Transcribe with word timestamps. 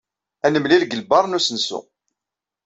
Ad 0.45 0.51
nemlil 0.53 0.81
deg 0.83 0.95
lbaṛ 1.01 1.23
n 1.27 1.37
usensu. 1.37 1.79